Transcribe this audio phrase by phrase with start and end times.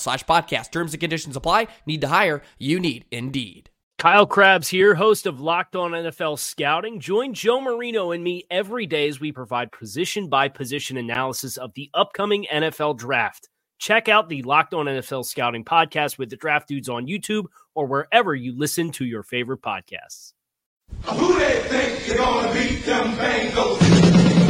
[0.00, 0.72] slash podcast.
[0.72, 1.68] Terms and conditions apply.
[1.86, 2.42] Need to hire?
[2.58, 3.70] You need Indeed.
[4.00, 7.00] Kyle Crabbs here, host of Locked On NFL Scouting.
[7.00, 11.74] Join Joe Marino and me every day as we provide position by position analysis of
[11.74, 13.50] the upcoming NFL draft.
[13.78, 17.86] Check out the Locked On NFL Scouting podcast with the draft dudes on YouTube or
[17.86, 20.32] wherever you listen to your favorite podcasts.
[21.04, 24.49] Who they think they're gonna beat them Bengals?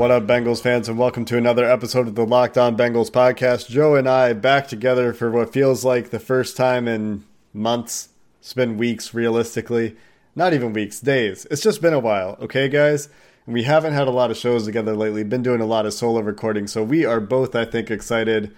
[0.00, 3.68] What up, Bengals fans, and welcome to another episode of the Locked On Bengals podcast.
[3.68, 8.08] Joe and I back together for what feels like the first time in months.
[8.38, 9.98] It's been weeks, realistically.
[10.34, 11.46] Not even weeks, days.
[11.50, 13.10] It's just been a while, okay, guys?
[13.44, 15.92] And we haven't had a lot of shows together lately, been doing a lot of
[15.92, 18.56] solo recording, so we are both, I think, excited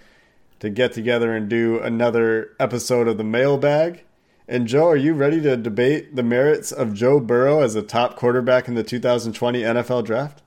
[0.61, 4.05] to get together and do another episode of the mailbag.
[4.47, 8.15] And Joe, are you ready to debate the merits of Joe Burrow as a top
[8.15, 10.41] quarterback in the 2020 NFL draft?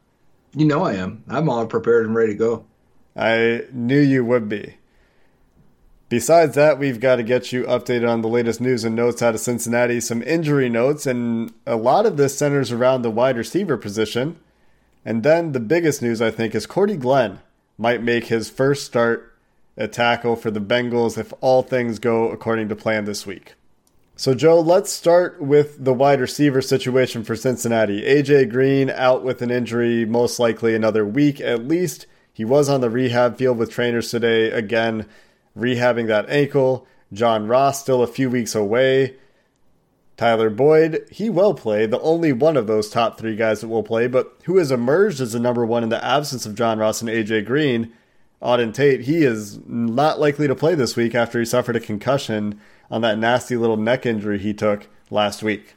[0.56, 1.24] You know I am.
[1.28, 2.66] I'm all prepared and ready to go.
[3.16, 4.78] I knew you would be.
[6.08, 9.36] Besides that, we've got to get you updated on the latest news and notes out
[9.36, 13.76] of Cincinnati, some injury notes, and a lot of this centers around the wide receiver
[13.76, 14.40] position.
[15.04, 17.40] And then the biggest news, I think, is Cordy Glenn
[17.78, 19.34] might make his first start
[19.78, 23.56] at tackle for the Bengals if all things go according to plan this week.
[24.18, 28.02] So, Joe, let's start with the wide receiver situation for Cincinnati.
[28.03, 32.06] AJ Green out with an injury, most likely another week at least.
[32.31, 35.06] He was on the rehab field with trainers today, again,
[35.58, 36.88] rehabbing that ankle.
[37.12, 39.16] John Ross still a few weeks away.
[40.16, 43.84] Tyler Boyd, he will play, the only one of those top three guys that will
[43.84, 47.02] play, but who has emerged as the number one in the absence of John Ross
[47.02, 47.92] and AJ Green,
[48.42, 52.62] Auden Tate, he is not likely to play this week after he suffered a concussion
[52.90, 55.75] on that nasty little neck injury he took last week.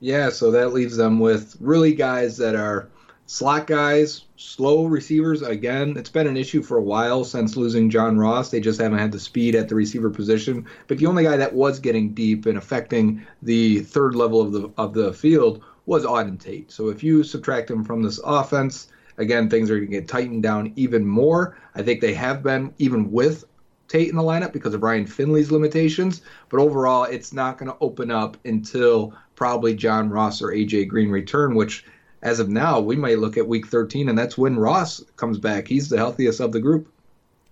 [0.00, 2.88] Yeah, so that leaves them with really guys that are
[3.26, 5.42] slot guys, slow receivers.
[5.42, 8.50] Again, it's been an issue for a while since losing John Ross.
[8.50, 10.66] They just haven't had the speed at the receiver position.
[10.88, 14.70] But the only guy that was getting deep and affecting the third level of the
[14.76, 16.70] of the field was Auden Tate.
[16.70, 20.42] So if you subtract him from this offense, again, things are going to get tightened
[20.42, 21.56] down even more.
[21.74, 23.44] I think they have been even with
[23.92, 26.22] Tate in the lineup because of Ryan Finley's limitations.
[26.48, 31.10] But overall, it's not going to open up until probably John Ross or AJ Green
[31.10, 31.84] return, which
[32.22, 35.68] as of now, we might look at week 13, and that's when Ross comes back.
[35.68, 36.90] He's the healthiest of the group.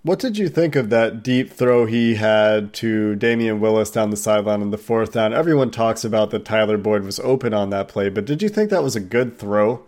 [0.03, 4.17] What did you think of that deep throw he had to Damion Willis down the
[4.17, 5.35] sideline in the fourth down?
[5.35, 8.71] Everyone talks about that Tyler Boyd was open on that play, but did you think
[8.71, 9.85] that was a good throw?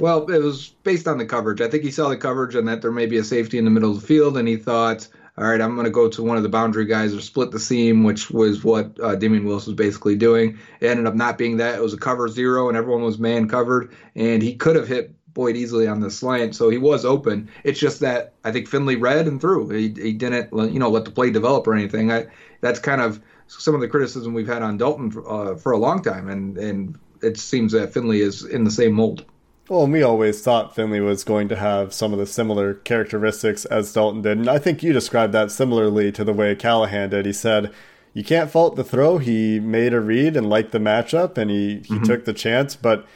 [0.00, 1.60] Well, it was based on the coverage.
[1.60, 3.70] I think he saw the coverage and that there may be a safety in the
[3.70, 5.06] middle of the field, and he thought,
[5.40, 7.58] all right, I'm going to go to one of the boundary guys or split the
[7.58, 10.58] seam, which was what uh, Damion Willis was basically doing.
[10.80, 11.76] It ended up not being that.
[11.76, 15.14] It was a cover zero, and everyone was man covered, and he could have hit
[15.32, 17.48] Boyd easily on the slant, so he was open.
[17.64, 19.70] It's just that I think Finley read and threw.
[19.70, 22.12] He, he didn't, you know, let the play develop or anything.
[22.12, 22.26] I,
[22.60, 25.78] that's kind of some of the criticism we've had on Dalton for, uh, for a
[25.78, 29.24] long time, and and it seems that Finley is in the same mold.
[29.70, 33.64] Well, and we always thought Finley was going to have some of the similar characteristics
[33.66, 34.36] as Dalton did.
[34.36, 37.24] And I think you described that similarly to the way Callahan did.
[37.24, 37.72] He said,
[38.12, 39.18] You can't fault the throw.
[39.18, 42.02] He made a read and liked the matchup and he, he mm-hmm.
[42.02, 42.74] took the chance.
[42.74, 43.06] But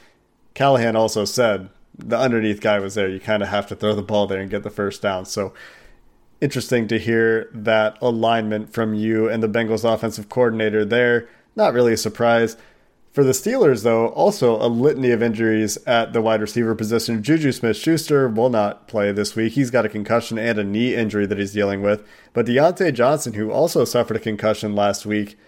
[0.55, 3.09] Callahan also said, The underneath guy was there.
[3.09, 5.25] You kind of have to throw the ball there and get the first down.
[5.25, 5.53] So
[6.41, 11.29] interesting to hear that alignment from you and the Bengals offensive coordinator there.
[11.57, 12.57] Not really a surprise.
[13.15, 17.23] For the Steelers, though, also a litany of injuries at the wide receiver position.
[17.23, 19.53] Juju Smith Schuster will not play this week.
[19.53, 22.05] He's got a concussion and a knee injury that he's dealing with.
[22.33, 25.39] But Diontae Johnson, who also suffered a concussion last week,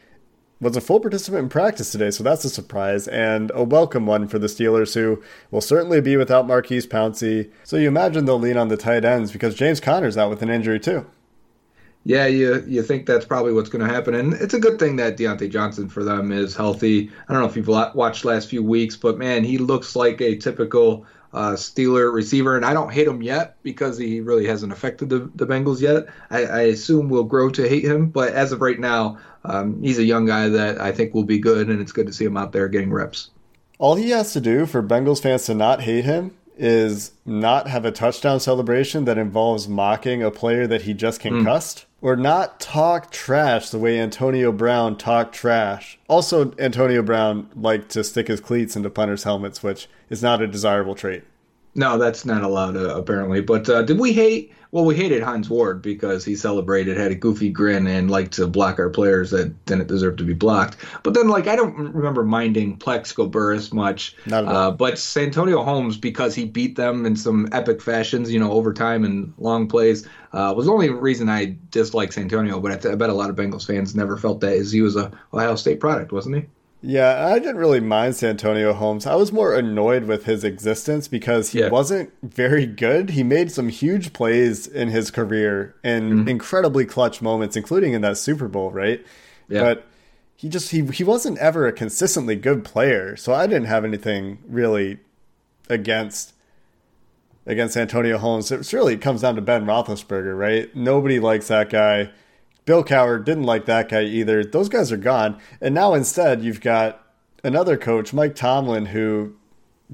[0.61, 4.29] was a full participant in practice today, so that's a surprise and a welcome one
[4.29, 5.21] for the Steelers, who
[5.51, 7.51] will certainly be without Maurkice Pouncey.
[7.65, 10.51] So you imagine they'll lean on the tight ends because James Conner's out with an
[10.51, 11.05] injury too
[12.07, 14.95] yeah, you you think that's probably what's going to happen, and it's a good thing
[14.97, 17.11] that Diontae Johnson for them is healthy.
[17.29, 20.37] I don't know if you've watched last few weeks, but man, he looks like a
[20.37, 25.09] typical uh, Steeler receiver, and I don't hate him yet because he really hasn't affected
[25.09, 26.07] the, the Bengals yet.
[26.31, 29.99] I, I assume we'll grow to hate him, but as of right now, um, he's
[29.99, 32.37] a young guy that I think will be good, and it's good to see him
[32.37, 33.31] out there getting reps.
[33.81, 37.85] All he has to do for Bengals fans to not hate him is not have
[37.85, 41.79] a touchdown celebration that involves mocking a player that he just concussed.
[41.79, 45.99] Mm or not talk trash the way Antonio Brown talked trash.
[46.09, 50.47] Also, Antonio Brown liked to stick his cleats into punters' helmets, which is not a
[50.47, 51.25] desirable trait.
[51.75, 53.41] No, that's not allowed uh, apparently.
[53.41, 54.53] But uh, did we hate?
[54.73, 58.47] Well, we hated Hines Ward because he celebrated, had a goofy grin, and liked to
[58.47, 60.77] block our players that didn't deserve to be blocked.
[61.03, 64.17] But then, like, I don't remember minding Plaxico Burress much.
[64.27, 64.57] Not at all.
[64.57, 69.05] Uh, but Santonio Holmes, because he beat them in some epic fashions, you know, overtime
[69.05, 72.61] and long plays, uh, was the only reason I dislike Santonio.
[72.61, 74.83] But I, th- I bet a lot of Bengals fans never felt that, as he
[74.83, 76.47] was a Ohio State product, wasn't he?
[76.89, 79.07] Yeah, I didn't really mind Santonio Holmes.
[79.07, 81.69] I was more annoyed with his existence because he yeah.
[81.69, 83.11] wasn't very good.
[83.11, 86.29] He made some huge plays in his career and mm-hmm.
[86.29, 89.05] incredibly clutch moments, including in that Super Bowl, right?
[89.49, 89.63] Yeah.
[89.63, 89.87] But
[90.37, 93.17] he just he he wasn't ever a consistently good player.
[93.17, 95.01] So I didn't have anything really
[95.69, 96.35] against
[97.47, 98.53] against Antonio Holmes.
[98.53, 100.75] It really comes down to Ben Roethlisberger, right?
[100.77, 102.11] Nobody likes that guy.
[102.67, 104.45] Bill Cowher didn't like that guy either.
[104.45, 105.41] Those guys are gone.
[105.61, 107.01] And now instead, you've got
[107.43, 109.37] another coach, Mike Tomlin, who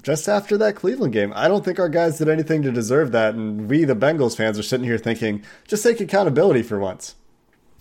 [0.01, 3.35] just after that Cleveland game, I don't think our guys did anything to deserve that.
[3.35, 7.15] And we, the Bengals fans, are sitting here thinking, just take accountability for once.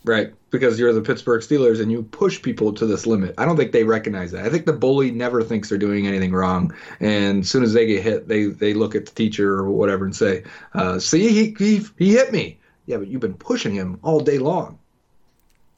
[0.04, 3.36] Right, because you're the Pittsburgh Steelers and you push people to this limit.
[3.38, 4.44] I don't think they recognize that.
[4.44, 7.86] I think the bully never thinks they're doing anything wrong, and as soon as they
[7.86, 11.56] get hit, they they look at the teacher or whatever and say, uh, "See, he,
[11.56, 14.80] he he hit me." Yeah, but you've been pushing him all day long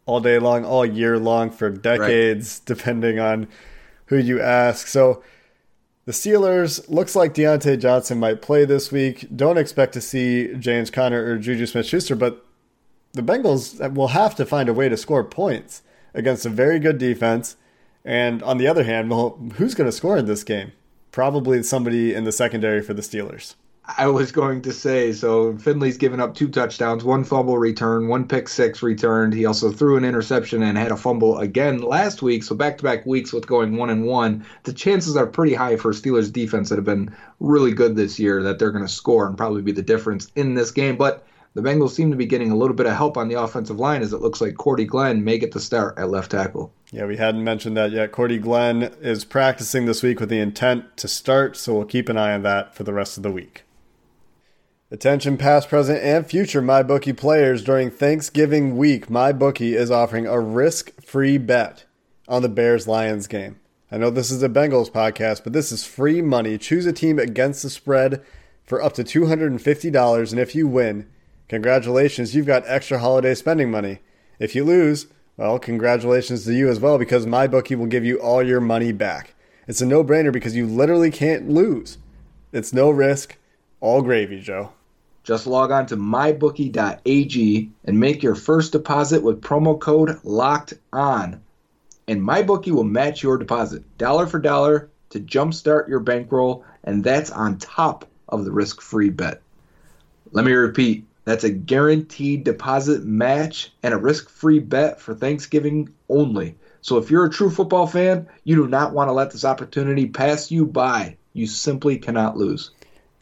[0.06, 2.76] all day long, all year long for decades, right.
[2.76, 3.48] depending on
[4.08, 4.88] who you ask.
[4.88, 5.24] So
[6.06, 9.28] the Steelers looks like Diontae Johnson might play this week.
[9.36, 12.46] Don't expect to see James Conner or Juju Smith Schuster, but
[13.14, 15.82] the Bengals will have to find a way to score points
[16.14, 17.56] against a very good defense.
[18.04, 20.74] And on the other hand, well, who's going to score in this game?
[21.12, 23.56] Probably somebody in the secondary for the Steelers.
[23.86, 25.58] I was going to say so.
[25.58, 29.34] Finley's given up two touchdowns, one fumble return, one pick six returned.
[29.34, 32.44] He also threw an interception and had a fumble again last week.
[32.44, 34.46] So back to back weeks with going one and one.
[34.64, 38.42] The chances are pretty high for Steelers defense that have been really good this year
[38.44, 40.96] that they're going to score and probably be the difference in this game.
[40.96, 43.80] But the Bengals seem to be getting a little bit of help on the offensive
[43.80, 46.72] line as it looks like Cordy Glenn may get the start at left tackle.
[46.92, 48.14] Yeah, we hadn't mentioned that yet.
[48.14, 52.18] Cordy Glenn is practicing this week with the intent to start, so we'll keep an
[52.18, 53.64] eye on that for the rest of the week.
[54.94, 59.08] Attention past, present, and future MyBookie players during Thanksgiving week.
[59.08, 61.86] MyBookie is offering a risk-free bet
[62.28, 63.60] on the Bears-Lions game.
[63.92, 66.60] I know this is a Bengals podcast, but this is free money.
[66.60, 68.24] Choose a team against the spread
[68.66, 71.10] for up to $250, and if you win,
[71.50, 73.98] congratulations, you've got extra holiday spending money.
[74.38, 75.08] If you lose,
[75.38, 79.34] well, congratulations to you as well because MyBookie will give you all your money back.
[79.68, 81.98] It's a no-brainer because you literally can't lose.
[82.52, 83.38] It's no risk,
[83.82, 84.74] all gravy, Joe.
[85.24, 91.42] Just log on to mybookie.ag and make your first deposit with promo code LOCKED ON.
[92.08, 97.32] And MyBookie will match your deposit dollar for dollar to jumpstart your bankroll, and that's
[97.32, 99.42] on top of the risk free bet.
[100.32, 105.94] Let me repeat That's a guaranteed deposit match and a risk free bet for Thanksgiving
[106.10, 106.56] only.
[106.82, 110.08] So if you're a true football fan, you do not want to let this opportunity
[110.08, 111.16] pass you by.
[111.32, 112.72] You simply cannot lose.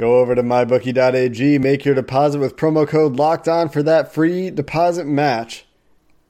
[0.01, 4.49] Go over to mybookie.ag, make your deposit with promo code locked on for that free
[4.49, 5.67] deposit match.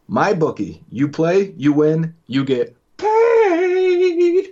[0.10, 4.48] My bookie, you play, you win, you get paid.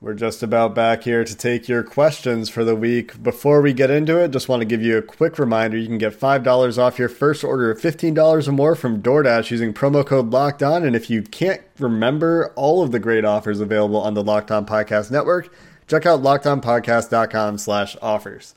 [0.00, 3.22] We're just about back here to take your questions for the week.
[3.22, 5.98] Before we get into it, just want to give you a quick reminder you can
[5.98, 10.30] get $5 off your first order of $15 or more from DoorDash using promo code
[10.30, 10.84] Locked On.
[10.84, 14.64] And if you can't remember all of the great offers available on the Locked On
[14.64, 15.54] Podcast Network,
[15.92, 18.54] check out lockedonpodcast.com slash offers.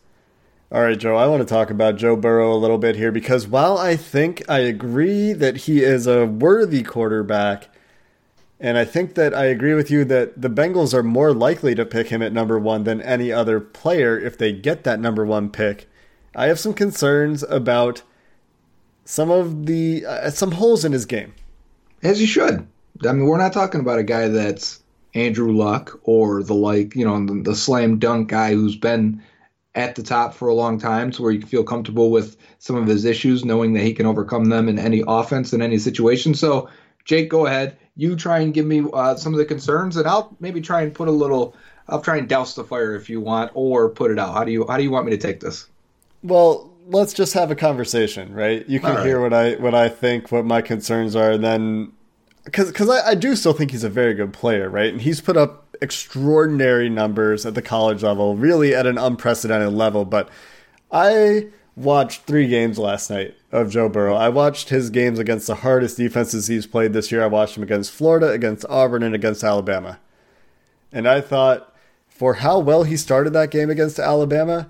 [0.71, 3.45] All right, Joe, I want to talk about Joe Burrow a little bit here because
[3.45, 7.67] while I think I agree that he is a worthy quarterback,
[8.57, 11.85] and I think that I agree with you that the Bengals are more likely to
[11.85, 15.49] pick him at number one than any other player if they get that number one
[15.49, 15.89] pick.
[16.33, 18.01] I have some concerns about
[19.03, 21.33] some of the uh, some holes in his game.
[22.01, 22.65] As you should.
[23.05, 24.81] I mean, we're not talking about a guy that's
[25.15, 29.21] Andrew Luck or the like, you know, the, the slam dunk guy who's been
[29.73, 32.75] at the top for a long time to where you can feel comfortable with some
[32.75, 36.33] of his issues, knowing that he can overcome them in any offense in any situation.
[36.33, 36.69] So,
[37.05, 37.77] Jake, go ahead.
[37.95, 40.93] You try and give me uh, some of the concerns, and I'll maybe try and
[40.93, 41.55] put a little.
[41.87, 44.33] I'll try and douse the fire if you want, or put it out.
[44.33, 45.67] How do you How do you want me to take this?
[46.23, 48.67] Well, let's just have a conversation, right?
[48.67, 49.05] You can right.
[49.05, 51.91] hear what I what I think, what my concerns are, and then
[52.45, 54.93] because because I, I do still think he's a very good player, right?
[54.93, 60.05] And he's put up extraordinary numbers at the college level, really at an unprecedented level.
[60.05, 60.29] But
[60.91, 64.15] I watched three games last night of Joe Burrow.
[64.15, 67.23] I watched his games against the hardest defenses he's played this year.
[67.23, 69.99] I watched him against Florida, against Auburn, and against Alabama.
[70.91, 71.75] And I thought,
[72.07, 74.69] for how well he started that game against Alabama,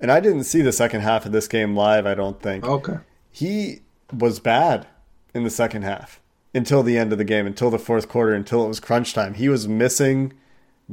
[0.00, 2.64] and I didn't see the second half of this game live, I don't think.
[2.64, 2.98] Okay.
[3.30, 4.86] He was bad
[5.34, 6.20] in the second half
[6.56, 9.34] until the end of the game, until the fourth quarter, until it was crunch time.
[9.34, 10.32] He was missing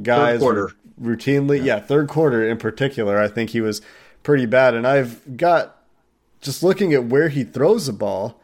[0.02, 0.72] guys quarter.
[1.00, 1.64] routinely.
[1.64, 1.80] Yeah.
[1.80, 3.80] third quarter in particular, I think he was
[4.22, 4.74] pretty bad.
[4.74, 5.78] And I've got
[6.40, 8.40] just looking at where he throws the ball.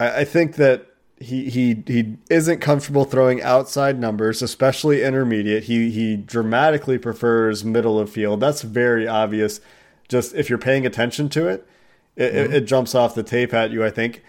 [0.00, 0.86] I, I think that
[1.18, 5.64] he he he isn't comfortable throwing outside numbers, especially intermediate.
[5.64, 8.40] He he dramatically prefers middle of field.
[8.40, 9.60] That's very obvious.
[10.08, 11.66] Just if you're paying attention to it,
[12.16, 12.56] it, it, mm-hmm.
[12.56, 13.84] it jumps off the tape at you.
[13.84, 14.22] I think.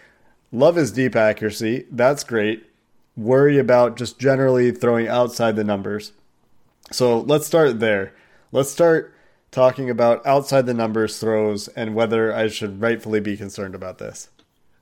[0.51, 1.85] Love his deep accuracy.
[1.91, 2.65] That's great.
[3.15, 6.13] Worry about just generally throwing outside the numbers.
[6.91, 8.13] So let's start there.
[8.51, 9.13] Let's start
[9.51, 14.29] talking about outside the numbers throws and whether I should rightfully be concerned about this.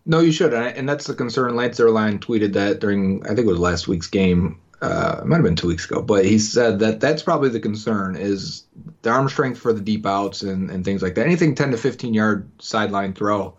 [0.05, 1.55] No, you should, and that's the concern.
[1.55, 4.59] Lance Zierlein tweeted that during, I think it was last week's game.
[4.81, 7.59] Uh, it might have been two weeks ago, but he said that that's probably the
[7.59, 8.65] concern is
[9.01, 11.25] the arm strength for the deep outs and, and things like that.
[11.25, 13.55] Anything 10 to 15 yard sideline throw,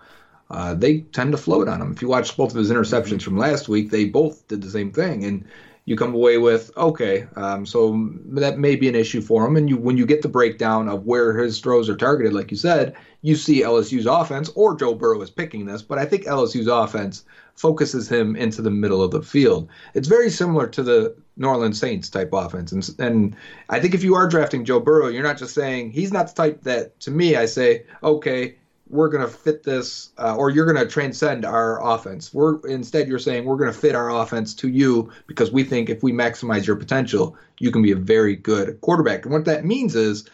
[0.51, 1.93] uh, they tend to float on him.
[1.93, 4.93] If you watch both of his interceptions from last week, they both did the same
[4.93, 5.45] thing, and
[5.87, 9.57] you come away with okay, um, so that may be an issue for him.
[9.57, 12.57] And you, when you get the breakdown of where his throws are targeted, like you
[12.57, 16.67] said, you see LSU's offense, or Joe Burrow is picking this, but I think LSU's
[16.67, 17.25] offense
[17.55, 19.69] focuses him into the middle of the field.
[19.95, 23.37] It's very similar to the New Orleans Saints type offense, and, and
[23.69, 26.35] I think if you are drafting Joe Burrow, you're not just saying he's not the
[26.35, 28.57] type that to me I say okay
[28.89, 32.33] we're going to fit this, uh, or you're going to transcend our offense.
[32.33, 35.89] We're instead you're saying we're going to fit our offense to you because we think
[35.89, 39.25] if we maximize your potential, you can be a very good quarterback.
[39.25, 40.29] And what that means is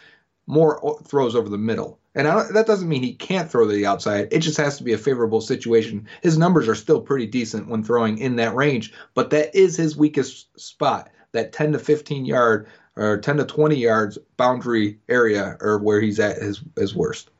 [0.45, 1.99] more throws over the middle.
[2.15, 4.27] And that doesn't mean he can't throw to the outside.
[4.31, 6.07] It just has to be a favorable situation.
[6.21, 9.97] His numbers are still pretty decent when throwing in that range, but that is his
[9.97, 11.09] weakest spot.
[11.31, 16.19] That 10 to 15 yard or 10 to 20 yards boundary area, or where he's
[16.19, 17.31] at his his worst.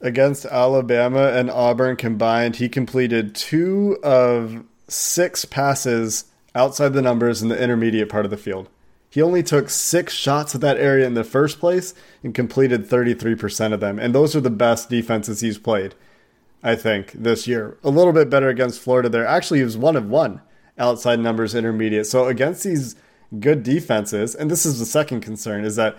[0.00, 7.48] Against Alabama and Auburn combined, he completed two of six passes outside the numbers in
[7.48, 8.68] the intermediate part of the field.
[9.10, 13.72] He only took six shots at that area in the first place and completed 33%
[13.72, 13.98] of them.
[13.98, 15.94] And those are the best defenses he's played,
[16.62, 17.76] I think, this year.
[17.82, 19.26] A little bit better against Florida there.
[19.26, 20.40] Actually, he was one of one
[20.78, 22.06] outside numbers intermediate.
[22.06, 22.94] So against these
[23.38, 25.96] good defenses, and this is the second concern, is that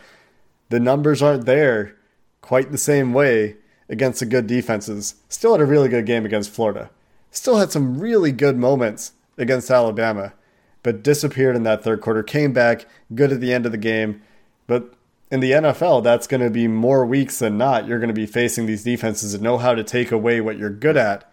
[0.70, 1.98] the numbers aren't there
[2.42, 3.58] quite the same way
[3.92, 5.16] against the good defenses.
[5.30, 6.90] Still had a really good game against Florida.
[7.30, 10.34] Still had some really good moments against Alabama,
[10.82, 12.24] but disappeared in that third quarter.
[12.24, 14.22] Came back good at the end of the game.
[14.66, 14.94] But
[15.30, 17.86] in the NFL, that's going to be more weeks than not.
[17.86, 20.70] You're going to be facing these defenses that know how to take away what you're
[20.70, 21.30] good at.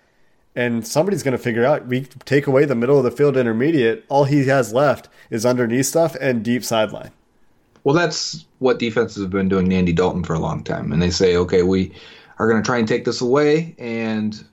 [0.54, 4.04] And somebody's going to figure out we take away the middle of the field intermediate.
[4.08, 7.12] All he has left is underneath stuff and deep sideline.
[7.84, 10.92] Well, that's what defenses have been doing Andy Dalton for a long time.
[10.92, 11.92] And they say, okay, we
[12.38, 14.44] are going to try and take this away and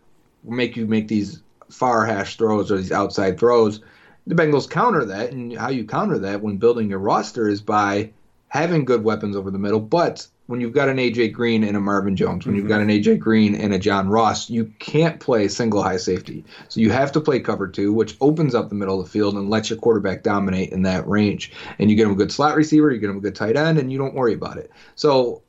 [0.44, 3.82] make you make these far hash throws or these outside throws.
[4.28, 8.12] The Bengals counter that, and how you counter that when building your roster is by
[8.48, 9.80] having good weapons over the middle.
[9.80, 12.70] But when you've got an AJ Green and a Marvin Jones, when you've mm-hmm.
[12.70, 16.44] got an AJ Green and a John Ross, you can't play single high safety.
[16.70, 19.36] So you have to play cover two, which opens up the middle of the field
[19.36, 21.52] and lets your quarterback dominate in that range.
[21.80, 23.78] And you get him a good slot receiver, you get him a good tight end,
[23.78, 24.72] and you don't worry about it.
[24.96, 25.42] So,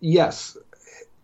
[0.00, 0.56] yes,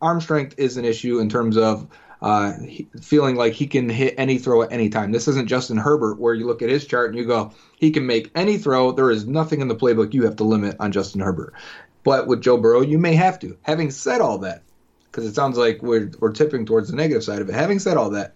[0.00, 1.86] arm strength is an issue in terms of
[2.22, 2.52] uh,
[3.00, 5.12] feeling like he can hit any throw at any time.
[5.12, 8.06] This isn't Justin Herbert, where you look at his chart and you go, he can
[8.06, 8.92] make any throw.
[8.92, 11.54] There is nothing in the playbook you have to limit on Justin Herbert.
[12.04, 13.56] But with Joe Burrow, you may have to.
[13.62, 14.62] Having said all that,
[15.04, 17.96] because it sounds like we're, we're tipping towards the negative side of it, having said
[17.96, 18.34] all that,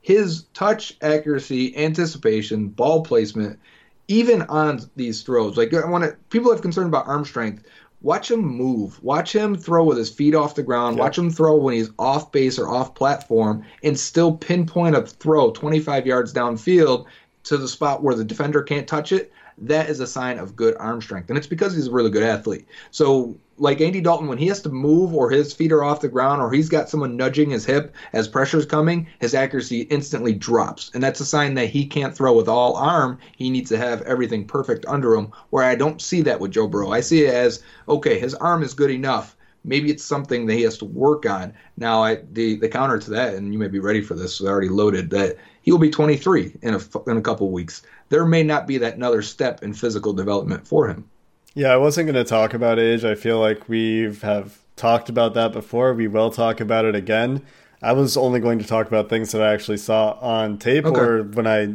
[0.00, 3.60] his touch accuracy, anticipation, ball placement,
[4.08, 7.64] even on these throws, like I want to, people have concern about arm strength.
[8.02, 9.02] Watch him move.
[9.02, 10.98] Watch him throw with his feet off the ground.
[10.98, 15.52] Watch him throw when he's off base or off platform and still pinpoint a throw
[15.52, 17.06] 25 yards downfield
[17.44, 19.32] to the spot where the defender can't touch it.
[19.58, 21.28] That is a sign of good arm strength.
[21.28, 22.66] And it's because he's a really good athlete.
[22.90, 26.08] So, like Andy Dalton, when he has to move or his feet are off the
[26.08, 30.90] ground or he's got someone nudging his hip as pressure's coming, his accuracy instantly drops.
[30.94, 33.18] And that's a sign that he can't throw with all arm.
[33.36, 36.66] He needs to have everything perfect under him, where I don't see that with Joe
[36.66, 36.90] Burrow.
[36.90, 39.36] I see it as, okay, his arm is good enough.
[39.64, 41.52] Maybe it's something that he has to work on.
[41.76, 44.46] Now, I, the the counter to that, and you may be ready for this, so
[44.46, 47.82] I already loaded that he will be 23 in a in a couple weeks.
[48.08, 51.08] There may not be that another step in physical development for him.
[51.54, 53.04] Yeah, I wasn't going to talk about age.
[53.04, 55.92] I feel like we've have talked about that before.
[55.92, 57.42] We will talk about it again.
[57.82, 61.00] I was only going to talk about things that I actually saw on tape Okay.
[61.00, 61.74] or when I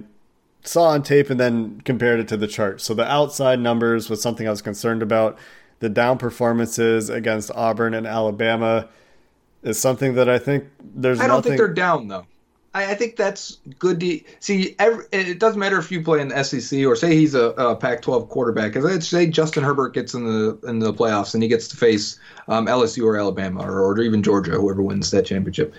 [0.63, 2.81] saw on tape and then compared it to the chart.
[2.81, 5.38] So the outside numbers was something I was concerned about.
[5.79, 8.88] The down performances against Auburn and Alabama
[9.62, 10.65] is something that I think
[10.96, 12.25] there's I don't nothing think they're down though.
[12.77, 14.00] I, I think that's good.
[14.00, 17.34] To, see, every, it doesn't matter if you play in the SEC or say he's
[17.34, 18.73] a, a Pac-12 quarterback.
[18.73, 21.78] Because let's say Justin Herbert gets in the in the playoffs and he gets to
[21.78, 25.73] face um, LSU or Alabama or, or even Georgia, whoever wins that championship.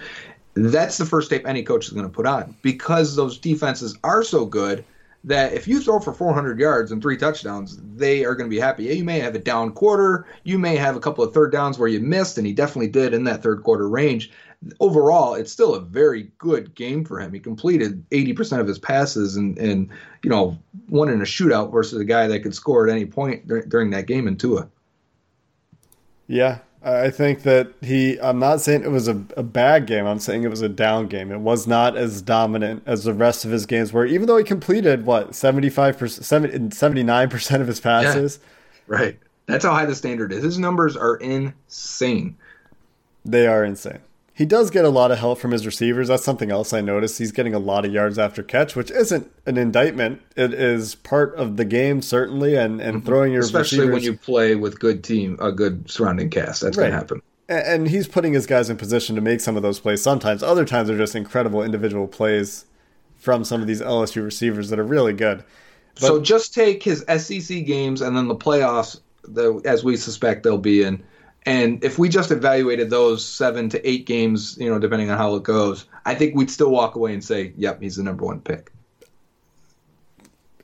[0.54, 4.24] That's the first tape any coach is going to put on because those defenses are
[4.24, 4.84] so good
[5.24, 8.60] that if you throw for 400 yards and three touchdowns, they are going to be
[8.60, 8.84] happy.
[8.84, 11.88] You may have a down quarter, you may have a couple of third downs where
[11.88, 14.30] you missed, and he definitely did in that third quarter range.
[14.80, 17.32] Overall, it's still a very good game for him.
[17.32, 19.88] He completed 80% of his passes and, and
[20.22, 23.46] you know, won in a shootout versus a guy that could score at any point
[23.46, 24.68] dur- during that game in Tua.
[26.26, 28.20] Yeah, I think that he.
[28.20, 30.06] I'm not saying it was a, a bad game.
[30.06, 31.32] I'm saying it was a down game.
[31.32, 34.04] It was not as dominant as the rest of his games were.
[34.04, 38.40] Even though he completed what 75 percent, 79 percent of his passes,
[38.86, 39.18] Right.
[39.46, 40.42] That's how high the standard is.
[40.42, 42.36] His numbers are insane.
[43.24, 44.00] they are insane.
[44.38, 46.06] He does get a lot of help from his receivers.
[46.06, 47.18] That's something else I noticed.
[47.18, 50.22] He's getting a lot of yards after catch, which isn't an indictment.
[50.36, 53.56] It is part of the game certainly, and and throwing your Mm-hmm.
[53.56, 56.62] Especially when you play with good team, a good surrounding cast.
[56.62, 57.22] That's going to happen.
[57.48, 60.64] And he's putting his guys in position to make some of those plays sometimes other
[60.64, 62.66] times they're just incredible individual plays
[63.16, 65.42] from some of these lsu receivers that are really good
[65.98, 70.58] so just take his SEC games and then the playoffs, the, as we suspect they'll
[70.58, 71.02] be in.
[71.46, 75.34] And if we just evaluated those seven to eight games, you know, depending on how
[75.36, 78.40] it goes, I think we'd still walk away and say, "Yep, he's the number one
[78.40, 78.70] pick."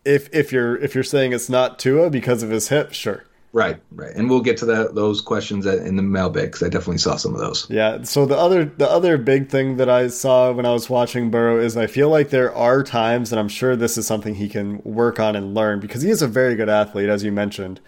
[0.04, 3.80] if if you're if you're saying it's not Tua because of his hip sure Right,
[3.92, 4.10] right.
[4.16, 7.34] And we'll get to that those questions in the mailbag because I definitely saw some
[7.34, 7.70] of those.
[7.70, 11.30] yeah so the other the other big thing that i saw when i was watching
[11.30, 14.48] burrow is i feel like there are times and i'm sure this is something he
[14.48, 17.80] can work on and learn because he is a very good athlete as you mentioned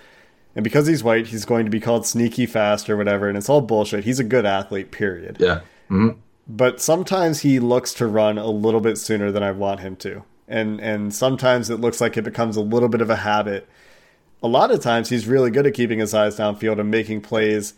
[0.57, 3.49] and because he's white he's going to be called sneaky fast or whatever and it's
[3.49, 5.61] all bullshit he's a good athlete period Yeah.
[5.88, 6.09] hmm
[6.49, 10.23] but sometimes he looks to run a little bit sooner than I want him to.
[10.47, 13.69] And and sometimes it looks like it becomes a little bit of a habit.
[14.45, 17.75] A lot of times he's really good at keeping his eyes downfield and making plays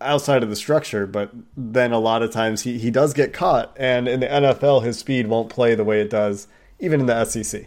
[0.00, 3.74] outside of the structure, but then a lot of times he, he does get caught
[3.76, 6.46] and in the NFL his speed won't play the way it does
[6.78, 7.66] even in the SEC.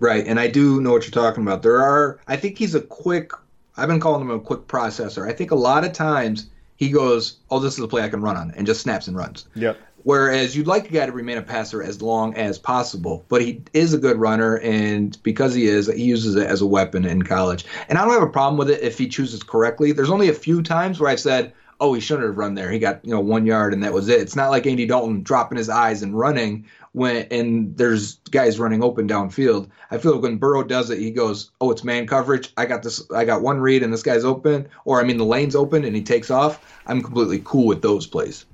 [0.00, 1.62] Right, and I do know what you're talking about.
[1.62, 3.32] There are, I think he's a quick.
[3.76, 5.28] I've been calling him a quick processor.
[5.28, 8.20] I think a lot of times he goes, "Oh, this is a play I can
[8.20, 9.46] run on," and just snaps and runs.
[9.54, 9.78] Yep.
[10.04, 13.60] Whereas you'd like a guy to remain a passer as long as possible, but he
[13.72, 17.22] is a good runner, and because he is, he uses it as a weapon in
[17.22, 17.64] college.
[17.88, 19.92] And I don't have a problem with it if he chooses correctly.
[19.92, 22.70] There's only a few times where I've said, oh, he shouldn't have run there.
[22.70, 24.20] He got you know one yard and that was it.
[24.20, 26.66] It's not like Andy Dalton dropping his eyes and running
[26.98, 29.70] when and there's guys running open downfield.
[29.90, 32.52] I feel like when Burrow does it, he goes, oh, it's man coverage.
[32.56, 33.02] I got this.
[33.10, 35.96] I got one read and this guy's open, or I mean the lane's open and
[35.96, 36.78] he takes off.
[36.86, 38.44] I'm completely cool with those plays.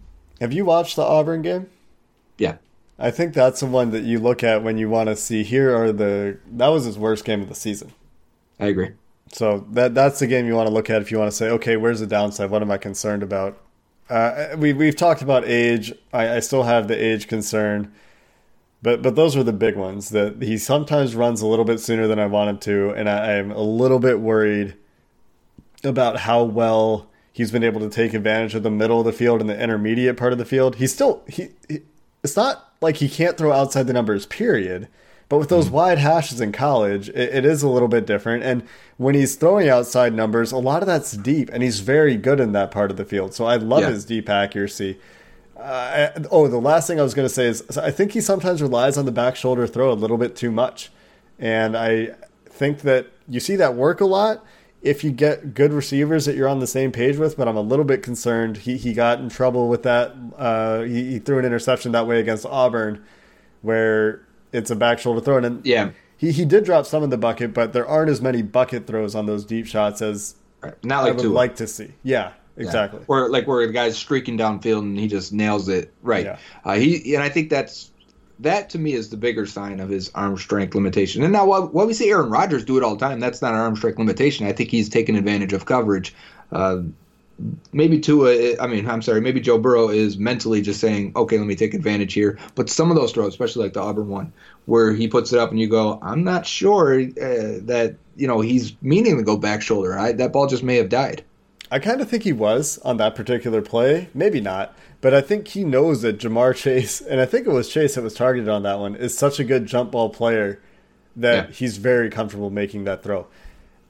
[0.41, 1.69] Have you watched the Auburn game?
[2.39, 2.57] Yeah.
[2.99, 5.77] I think that's the one that you look at when you want to see here
[5.77, 7.93] are the that was his worst game of the season.
[8.61, 8.93] I agree.
[9.33, 11.51] So that that's the game you want to look at if you want to say,
[11.51, 12.51] okay, where's the downside?
[12.51, 13.59] What am I concerned about?
[14.09, 15.93] Uh, we we've talked about age.
[16.13, 17.93] I, I still have the age concern,
[18.85, 20.11] but but those were the big ones.
[20.11, 23.51] That he sometimes runs a little bit sooner than I wanted to, and I, I'm
[23.51, 24.77] a little bit worried
[25.83, 29.41] about how well he's been able to take advantage of the middle of the field
[29.41, 30.77] and the intermediate part of the field.
[30.77, 31.81] He's still he, he
[32.23, 34.89] it's not like he can't throw outside the numbers, period.
[35.31, 35.75] But with those hmm.
[35.75, 38.45] wide hashes in college, it, it is a little bit different.
[38.45, 38.65] And
[38.99, 42.53] when he's throwing outside numbers, a lot of that's deep, and he's very good in
[42.53, 43.33] that part of the field.
[43.33, 43.91] So I love Yeah.
[43.91, 44.99] his deep accuracy.
[45.57, 48.61] Uh, oh, the last thing I was going to say is I think he sometimes
[48.61, 50.91] relies on the back shoulder throw a little bit too much.
[51.39, 52.15] And I
[52.47, 54.45] think that you see that work a lot
[54.83, 57.63] if you get good receivers that you're on the same page with, but I'm a
[57.63, 58.59] little bit concerned.
[58.59, 60.15] He, he got in trouble with that.
[60.37, 63.03] Uh, he, he threw an interception that way against Auburn
[63.63, 64.21] where
[64.53, 65.39] it's a back shoulder throw.
[65.39, 65.91] And Yeah.
[66.19, 69.15] he, he did drop some in the bucket, but there aren't as many bucket throws
[69.15, 70.35] on those deep shots as
[70.83, 71.33] Not I like would Tua.
[71.33, 71.93] like to see.
[72.03, 73.01] Yeah, exactly.
[73.09, 75.93] Or like where the guy's streaking downfield and he just nails it.
[76.03, 76.27] Right.
[76.27, 76.39] Yeah.
[76.65, 77.91] Uh, he and I think that's
[78.41, 81.23] that to me is the bigger sign of his arm strength limitation.
[81.23, 83.55] And now while, while we see Aaron Rodgers do it all the time, that's not
[83.55, 84.47] an arm strength limitation.
[84.47, 86.15] I think he's taken advantage of coverage.
[86.51, 86.83] Uh,
[87.73, 91.47] maybe Tua, I mean, I'm sorry, maybe Joe Burrow is mentally just saying, okay, let
[91.47, 92.39] me take advantage here.
[92.55, 94.33] But some of those throws, especially like the Auburn one,
[94.67, 98.41] where he puts it up and you go, I'm not sure uh, that, you know,
[98.41, 99.99] he's meaning to go back shoulder.
[99.99, 101.25] I, that ball just may have died.
[101.71, 104.09] I kind of think he was on that particular play.
[104.15, 104.77] Maybe not.
[105.01, 108.03] But I think he knows that Jamar Chase, and I think it was Chase that
[108.03, 110.61] was targeted on that one, is such a good jump ball player
[111.17, 111.55] that Yeah.
[111.55, 113.27] he's very comfortable making that throw.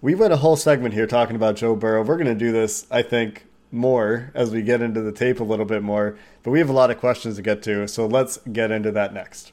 [0.01, 2.03] We went a whole segment here talking about Joe Burrow.
[2.03, 5.45] We're going to do this, I think, more as we get into the tape a
[5.45, 6.17] little bit more.
[6.43, 9.15] But we have a lot of questions to get to, so let's get into that
[9.15, 9.53] next.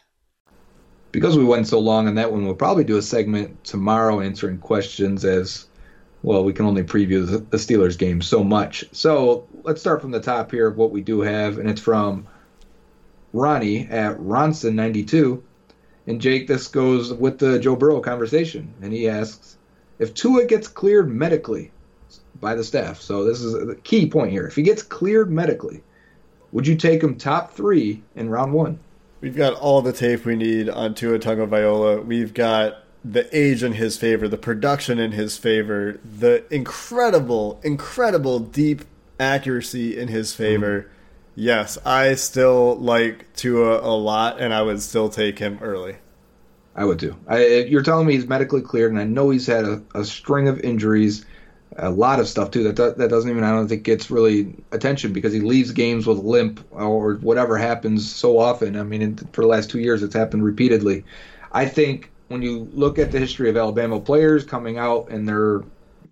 [1.11, 4.57] Because we went so long on that one, we'll probably do a segment tomorrow answering
[4.57, 5.67] questions as
[6.23, 6.43] well.
[6.43, 8.85] We can only preview the, Steelers game so much.
[8.91, 12.27] So let's start from the top here of what we do have, and it's from
[13.33, 15.41] Ronnie at Ronson92.
[16.07, 19.57] And Jake, this goes with the Joe Burrow conversation, and he asks
[19.99, 21.71] if Tua gets cleared medically
[22.39, 22.99] by the staff.
[23.01, 24.47] So this is a key point here.
[24.47, 25.83] If he gets cleared medically,
[26.51, 28.79] would you take him top three in round one?
[29.21, 33.73] We've got all the tape we need on Tua Tagovailoa We've got the age in
[33.73, 38.83] his favor, the production in his favor, the incredible, incredible deep
[39.19, 40.81] accuracy in his favor.
[40.81, 40.91] Mm-hmm.
[41.35, 45.95] Yes, I still like Tua a lot, and I would still take him early.
[46.75, 47.15] I would too.
[47.27, 50.47] I, you're telling me he's medically cleared, and I know he's had a, a string
[50.47, 51.25] of injuries,
[51.77, 52.63] a lot of stuff too.
[52.71, 56.17] That that doesn't even I don't think gets really attention because he leaves games with
[56.19, 58.75] limp or whatever happens so often.
[58.75, 61.05] I mean, for the last two years, it's happened repeatedly.
[61.51, 65.61] I think when you look at the history of Alabama players coming out and they're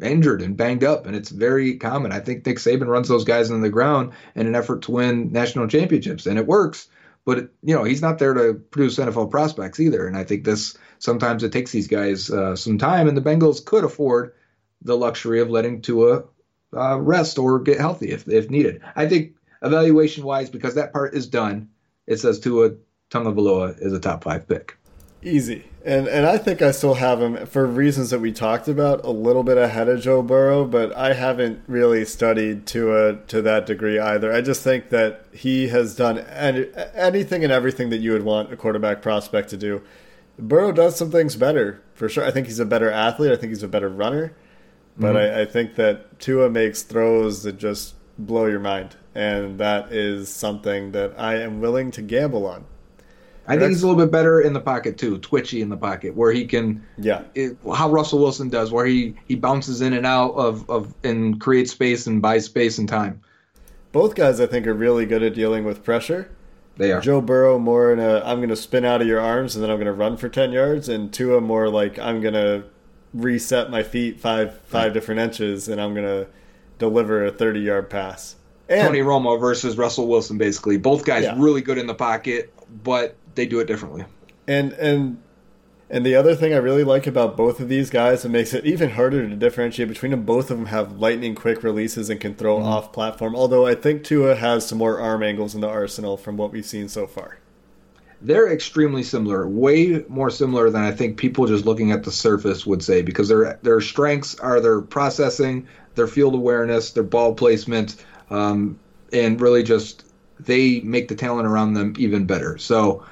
[0.01, 2.11] injured and banged up, and it's very common.
[2.11, 5.31] I think Nick Saban runs those guys into the ground in an effort to win
[5.31, 6.87] national championships, and it works.
[7.25, 10.07] But it, you know, he's not there to produce NFL prospects either.
[10.07, 13.63] And I think this sometimes it takes these guys uh, some time, and the Bengals
[13.63, 14.33] could afford
[14.81, 16.23] the luxury of letting Tua
[16.75, 18.81] uh, rest or get healthy if if needed.
[18.95, 21.69] I think evaluation wise, because that part is done,
[22.07, 22.71] it says Tua
[23.09, 24.77] Tagovailoa is a top five pick.
[25.21, 25.65] Easy.
[25.83, 29.11] And and I think I still have him for reasons that we talked about a
[29.11, 33.99] little bit ahead of Joe Burrow, but I haven't really studied Tua to that degree
[33.99, 34.31] either.
[34.31, 38.53] I just think that he has done any, anything and everything that you would want
[38.53, 39.81] a quarterback prospect to do.
[40.37, 42.23] Burrow does some things better, for sure.
[42.23, 43.31] I think he's a better athlete.
[43.31, 44.33] I think he's a better runner.
[44.99, 45.37] But mm-hmm.
[45.37, 48.95] I, I think that Tua makes throws that just blow your mind.
[49.15, 52.65] And that is something that I am willing to gamble on.
[53.47, 56.15] I think he's a little bit better in the pocket too, twitchy in the pocket,
[56.15, 57.23] where he can, Yeah.
[57.33, 61.41] it, how Russell Wilson does, where he he bounces in and out of of and
[61.41, 63.21] creates space and buys space and time.
[63.91, 66.29] Both guys, I think, are really good at dealing with pressure.
[66.77, 67.01] They are.
[67.01, 69.71] Joe Burrow more in a I'm going to spin out of your arms and then
[69.71, 72.65] I'm going to run for 10 yards, and Tua more like I'm going to
[73.13, 76.27] reset my feet five five different inches and I'm going to
[76.77, 78.35] deliver a 30 yard pass.
[78.69, 80.77] And Tony Romo versus Russell Wilson, basically.
[80.77, 81.35] Both guys Yeah.
[81.37, 84.05] really good in the pocket, but they do it differently.
[84.47, 85.17] And and
[85.91, 88.63] and the other thing I really like about both of these guys that makes it
[88.63, 92.35] even harder to differentiate between them, both of them have lightning quick releases and can
[92.35, 92.67] throw Mm-hmm.
[92.67, 93.35] off platform.
[93.35, 96.63] Although I think Tua has some more arm angles in the arsenal from what we've
[96.65, 97.39] seen so far.
[98.21, 102.65] They're extremely similar, way more similar than I think people just looking at the surface
[102.65, 108.03] would say, because their their strengths are their processing, their field awareness, their ball placement,
[108.29, 108.77] um,
[109.13, 110.05] and really just
[110.39, 112.57] they make the talent around them even better.
[112.57, 113.05] So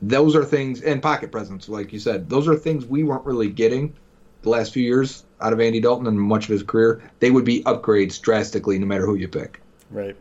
[0.00, 3.50] those are things, and pocket presence, like you said, those are things we weren't really
[3.50, 3.94] getting
[4.42, 7.02] the last few years out of Andy Dalton and much of his career.
[7.20, 9.60] They would be upgrades drastically, no matter who you pick.
[9.90, 10.16] Right.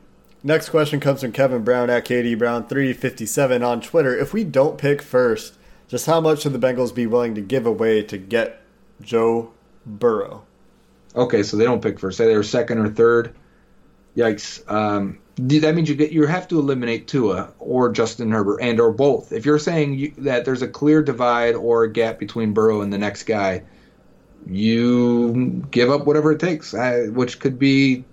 [0.48, 4.18] Next question comes from Kevin Brown at KD Brown three fifty seven on Twitter.
[4.18, 5.56] If we don't pick first,
[5.90, 8.62] just how much should the Bengals be willing to give away to get
[9.02, 9.52] Joe
[9.86, 10.46] Burrow?
[11.14, 12.18] Okay, so they don't pick first.
[12.18, 13.36] Say they were second or third.
[14.16, 14.64] Yikes.
[14.72, 18.94] Um, that means you get you have to eliminate Tua or Justin Herbert and or
[18.94, 19.34] both.
[19.34, 22.94] If you're saying you, that there's a clear divide or a gap between Burrow and
[22.94, 23.64] the next guy,
[24.46, 28.06] you give up whatever it takes, uh, which could be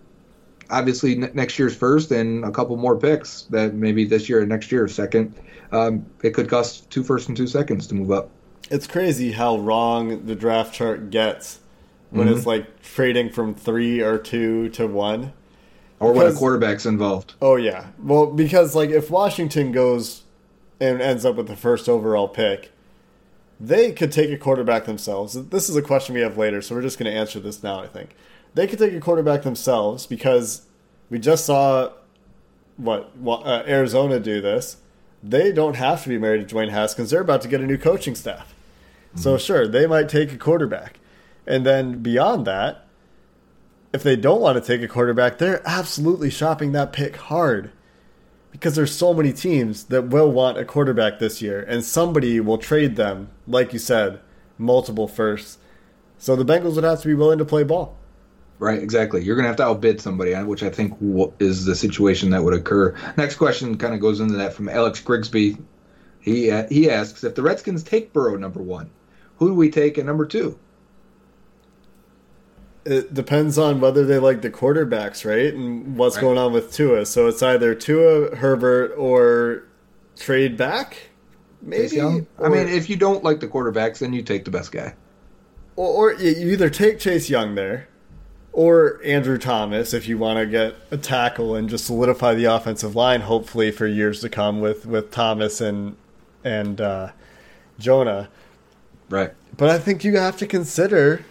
[0.70, 4.48] obviously n- next year's first and a couple more picks that maybe this year and
[4.48, 5.35] next year second.
[5.72, 8.31] Um, it could cost two first and two seconds to move up.
[8.70, 11.59] It's crazy how wrong the draft chart gets
[12.11, 12.37] when Mm-hmm.
[12.37, 15.33] it's like trading from three or two to one.
[16.00, 17.35] Or when a quarterback's involved.
[17.42, 17.87] Oh yeah.
[17.98, 20.22] Well, because like if Washington goes
[20.81, 22.70] and ends up with the first overall pick,
[23.61, 25.35] they could take a quarterback themselves.
[25.48, 27.81] This is a question we have later, so we're just going to answer this now,
[27.81, 28.11] I think.
[28.55, 30.62] They could take a quarterback themselves because
[31.11, 31.93] we just saw
[32.77, 34.79] what uh, Arizona do this.
[35.23, 37.11] They don't have to be married to Dwayne Haskins.
[37.11, 38.55] They're about to get a new coaching staff.
[39.17, 40.99] So sure, they might take a quarterback.
[41.47, 42.85] And then beyond that,
[43.93, 47.71] if they don't want to take a quarterback, they're absolutely shopping that pick hard
[48.51, 52.59] because there's so many teams that will want a quarterback this year, and somebody will
[52.59, 54.21] trade them, like you said,
[54.59, 55.59] multiple firsts.
[56.19, 57.97] So the Bengals would have to be willing to play ball.
[58.61, 59.23] Right, exactly.
[59.23, 60.95] You're going to have to outbid somebody, uh, which I think
[61.40, 62.95] is the situation that would occur.
[63.17, 65.57] Next question kind of goes into that from Alex Grigsby.
[66.21, 68.90] He uh, he asks if the Redskins take Burrow number one,
[69.38, 70.59] who do we take at number two?
[72.85, 75.53] It depends on whether they like the quarterbacks, right?
[75.55, 76.23] And what's Right.
[76.23, 77.07] going on with Tua.
[77.07, 79.64] So it's either Tua, Herbert, or
[80.17, 80.97] trade back.
[81.62, 81.97] Maybe.
[81.97, 82.27] Young?
[82.43, 84.95] I mean, if you don't like the quarterbacks, then you take the best guy.
[85.77, 87.88] or, or you either take Chase Young there,
[88.55, 92.95] or Andrew Thomas if you want to get a tackle and just solidify the offensive
[92.95, 93.23] line.
[93.23, 95.97] Hopefully for years to come with with Thomas and
[96.45, 97.11] and uh,
[97.79, 98.31] Jonah.
[99.11, 99.33] Right.
[99.57, 101.25] But I think you have to consider.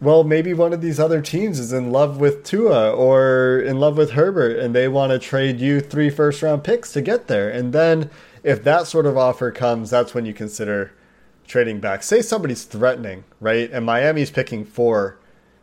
[0.00, 3.96] Well, maybe one of these other teams is in love with Tua or in love
[3.96, 7.48] with Herbert, and they want to trade you three first round picks to get there.
[7.48, 8.10] And then,
[8.42, 10.92] if that sort of offer comes, that's when you consider
[11.46, 12.02] trading back.
[12.02, 13.70] Say somebody's threatening, right?
[13.70, 15.18] And Miami's picking four,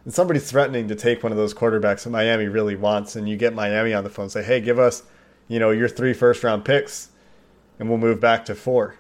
[0.10, 3.38] and somebody's threatening to take one of those quarterbacks that Miami really wants, and you
[3.38, 5.04] get Miami on the phone and say, hey, give us,
[5.48, 7.10] you know, your three first round picks,
[7.78, 8.96] and we'll move back to four.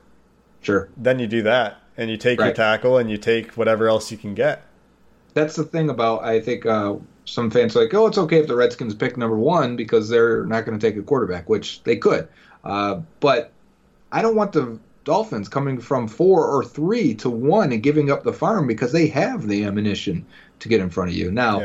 [0.61, 0.87] Sure.
[0.95, 4.19] Then you do that, and you take your tackle, and you take whatever else you
[4.19, 4.67] can get.
[5.33, 8.47] That's the thing about I think uh, some fans are like, oh, it's okay if
[8.47, 11.95] the Redskins pick number one because they're not going to take a quarterback, which they
[11.95, 12.27] could.
[12.63, 13.51] Uh, but
[14.11, 18.21] I don't want the Dolphins coming from four or three to one and giving up
[18.21, 20.23] the farm because they have the ammunition
[20.59, 21.31] to get in front of you.
[21.31, 21.59] Now,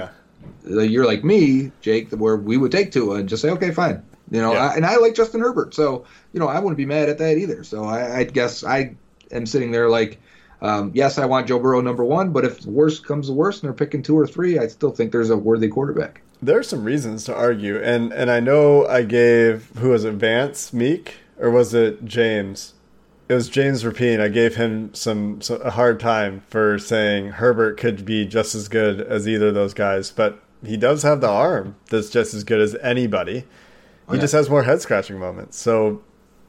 [0.66, 0.83] Yeah.
[0.83, 4.02] you're like me, Jake, where we would take Tua and just say, okay, fine.
[4.30, 4.68] You know, Yeah.
[4.70, 7.37] I, and I like Justin Herbert, so you know I wouldn't be mad at that
[7.37, 7.62] either.
[7.64, 8.94] So I, I guess I
[9.30, 10.18] am sitting there like,
[10.62, 13.62] um, yes, I want Joe Burrow number one, but if the worst comes to worst
[13.62, 16.22] and they're picking two or three, I still think there's a worthy quarterback.
[16.42, 20.14] There are some reasons to argue, and and I know I gave who was it
[20.14, 22.72] Vance Meek or was it James?
[23.29, 24.21] It was James Rapien.
[24.21, 28.69] I gave him some, some a hard time for saying Herbert could be just as
[28.69, 32.45] good as either of those guys, but he does have the arm that's just as
[32.45, 33.45] good as anybody.
[34.09, 34.23] Oh, he yeah.
[34.23, 35.59] just has more head scratching moments.
[35.59, 36.03] So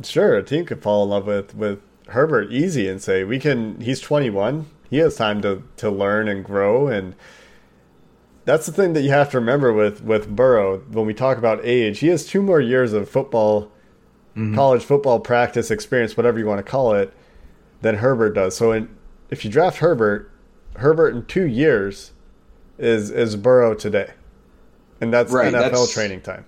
[0.04, 3.80] sure, a team could fall in love with with Herbert easy and say we can.
[3.80, 4.68] He's twenty one.
[4.90, 7.16] He has time to to learn and grow and
[8.46, 11.60] that's the thing that you have to remember with with Burrow when we talk about
[11.64, 12.00] age.
[12.00, 13.72] He has two more years of football
[14.36, 14.54] Mm-hmm.
[14.56, 17.14] college football practice experience, whatever you want to call it,
[17.82, 18.56] than Herbert does.
[18.58, 18.90] So in,
[19.30, 20.30] if you draft Herbert,
[20.76, 22.12] Herbert in two years
[22.78, 24.12] is is Burrow today,
[25.00, 26.44] and that's Right, NFL that's- training time.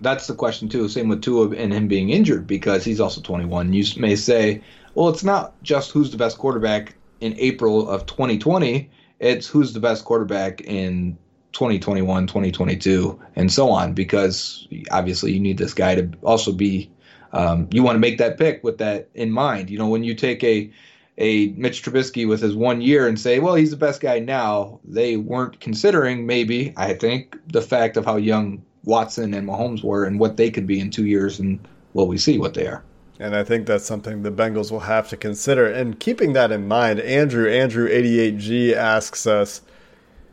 [0.00, 0.88] that's the question too.
[0.88, 3.74] Same with Tua and him being injured because he's also 21.
[3.74, 4.62] You may say,
[4.94, 8.88] well, it's not just who's the best quarterback in April of 2020.
[9.20, 11.18] It's who's the best quarterback in
[11.52, 13.92] 2021, 2022, and so on.
[13.92, 16.90] Because obviously you need this guy to also be.
[17.32, 19.70] Um, you want to make that pick with that in mind.
[19.70, 20.70] You know, when you take a
[21.18, 24.78] a Mitch Trubisky with his one year and say, well, he's the best guy now.
[24.84, 30.04] They weren't considering maybe, I think, the fact of how young Watson and Mahomes were
[30.04, 31.58] and what they could be in two years, and
[31.92, 32.84] well, we see what they are.
[33.20, 35.66] And I think that's something the Bengals will have to consider.
[35.66, 39.60] And keeping that in mind, Andrew, Andrew88G asks us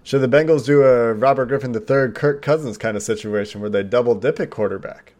[0.04, 3.82] Should the Bengals do a Robert Griffin III, Kirk Cousins kind of situation where they
[3.82, 5.15] double dip at quarterback?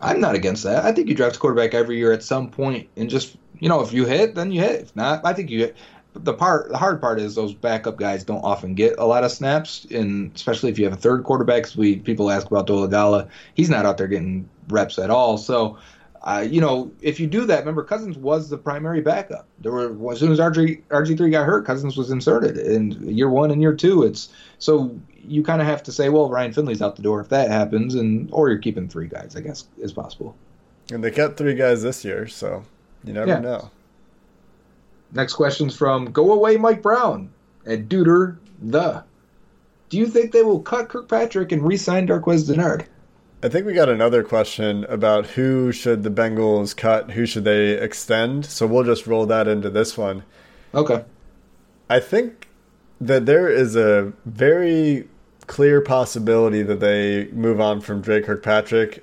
[0.00, 0.84] I'm not against that.
[0.84, 3.82] I think you draft a quarterback every year at some point, and just you know,
[3.82, 4.80] if you hit, then you hit.
[4.80, 5.76] If not, I think you hit.
[6.14, 9.30] The part, the hard part is those backup guys don't often get a lot of
[9.30, 11.66] snaps, and especially if you have a third quarterback.
[11.76, 15.38] we people ask about Dolegala, he's not out there getting reps at all.
[15.38, 15.78] So,
[16.22, 19.46] uh, you know, if you do that, remember Cousins was the primary backup.
[19.60, 23.30] There were as soon as RG RG three got hurt, Cousins was inserted in year
[23.30, 24.02] one and year two.
[24.02, 27.28] It's so you kind of have to say, well, Ryan Finley's out the door if
[27.28, 30.34] that happens, and or you're keeping three guys, I guess, is possible.
[30.92, 32.64] And they kept three guys this year, so
[33.04, 33.38] you never Yeah.
[33.40, 33.70] know.
[35.12, 37.30] Next question's from Go Away Mike Brown
[37.66, 39.02] at Duder the.
[39.88, 42.84] Do you think they will cut Kirkpatrick and re-sign Darqueze Dennard?
[43.42, 47.70] I think we got another question about who should the Bengals cut, who should they
[47.70, 48.46] extend.
[48.46, 50.22] So we'll just roll that into this one.
[50.74, 51.04] Okay.
[51.88, 52.48] I think
[53.00, 55.08] that there is a very
[55.50, 59.02] clear possibility that they move on from Dre Kirkpatrick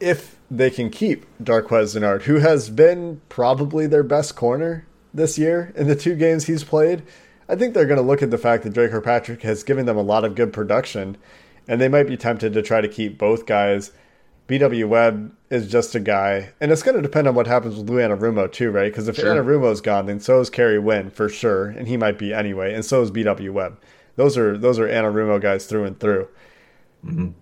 [0.00, 5.72] if they can keep Darqueze Dennard, who has been probably their best corner this year
[5.74, 7.02] in the two games he's played.
[7.48, 9.96] I think they're going to look at the fact that Dre Kirkpatrick has given them
[9.96, 11.16] a lot of good production,
[11.66, 13.92] and they might be tempted to try to keep both guys.
[14.48, 17.88] BW Webb is just a guy, and it's going to depend on what happens with
[17.88, 18.92] Lou Anarumo too, right?
[18.92, 19.34] Because if Sure.
[19.34, 22.84] Anarumo's gone, then so is Kerry Wynn for sure, and he might be anyway, and
[22.84, 23.78] so is BW Webb.
[24.16, 26.28] Those are those are Anarumo guys through and through.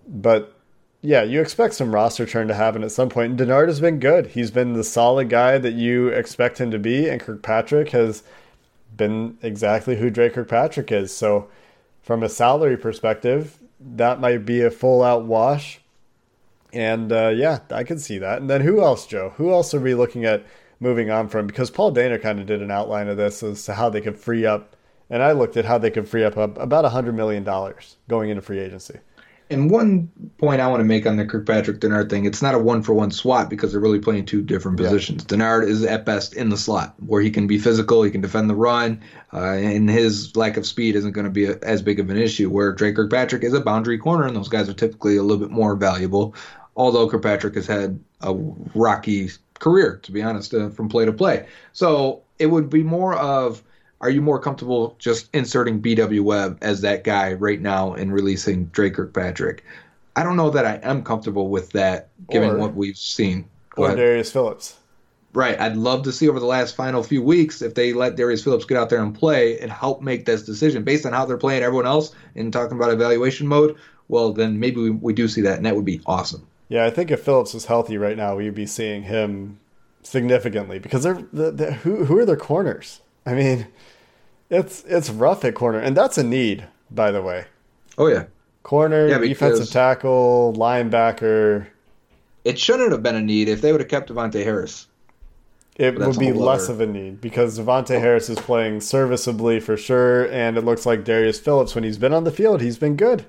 [0.06, 0.56] But
[1.02, 3.30] yeah, you expect some roster turn to happen at some point.
[3.30, 4.28] And Dennard has been good.
[4.28, 8.22] He's been the solid guy that you expect him to be, and Kirkpatrick has
[8.96, 11.14] been exactly who Dre Kirkpatrick is.
[11.14, 11.48] So,
[12.02, 15.80] from a salary perspective, that might be a full out wash.
[16.72, 18.40] And uh, yeah, I can see that.
[18.40, 19.34] And then who else, Joe?
[19.36, 20.44] Who else are we looking at
[20.78, 21.46] moving on from?
[21.46, 24.18] Because Paul Dehner kind of did an outline of this as to how they could
[24.18, 24.76] free up.
[25.10, 27.44] And I looked at how they could free up ab- about $100 million
[28.08, 29.00] going into free agency.
[29.52, 32.58] And one point I want to make on the Kirkpatrick Dennard thing, it's not a
[32.60, 34.86] one for one swap because they're really playing two different Yeah.
[34.86, 35.24] positions.
[35.24, 38.48] Dennard is at best in the slot where he can be physical, he can defend
[38.48, 39.00] the run,
[39.32, 42.16] uh, and his lack of speed isn't going to be a, as big of an
[42.16, 42.48] issue.
[42.48, 45.50] Where Dre Kirkpatrick is a boundary corner, and those guys are typically a little bit
[45.50, 46.32] more valuable.
[46.76, 48.32] Although Kirkpatrick has had a
[48.76, 51.46] rocky career, to be honest, uh, from play to play.
[51.72, 53.64] So it would be more of
[54.00, 58.66] are you more comfortable just inserting BW Webb as that guy right now and releasing
[58.66, 59.64] Dre Kirkpatrick?
[60.16, 63.44] I don't know that I am comfortable with that, given Or- what we've seen.
[63.70, 63.98] Go Or ahead.
[63.98, 64.76] Darius Phillips.
[65.32, 65.60] Right.
[65.60, 68.64] I'd love to see over the last final few weeks if they let Darius Phillips
[68.64, 71.62] get out there and play and help make this decision based on how they're playing
[71.62, 73.76] everyone else and talking about evaluation mode.
[74.08, 76.44] Well, then maybe we, we do see that, and that would be awesome.
[76.68, 79.60] Yeah, I think if Phillips was healthy right now, we'd be seeing him
[80.02, 83.00] significantly because they're the, the, who who are their corners?
[83.26, 83.66] I mean,
[84.48, 87.44] it's it's rough at corner, and that's a need, by the way.
[87.98, 88.24] Oh yeah.
[88.62, 91.66] Corner, Yeah, defensive tackle, linebacker.
[92.44, 94.86] It shouldn't have been a need if they would have kept Davontae Harris.
[95.76, 99.76] It would be less other- of a need because Davontae Harris is playing serviceably for
[99.78, 102.96] sure, and it looks like Darius Phillips, when he's been on the field, he's been
[102.96, 103.24] good.